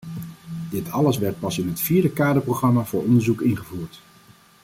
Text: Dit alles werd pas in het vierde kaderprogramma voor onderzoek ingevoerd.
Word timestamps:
Dit 0.69 0.91
alles 0.91 1.17
werd 1.17 1.39
pas 1.39 1.57
in 1.59 1.67
het 1.67 1.79
vierde 1.81 2.11
kaderprogramma 2.11 2.85
voor 2.85 3.03
onderzoek 3.03 3.41
ingevoerd. 3.41 4.01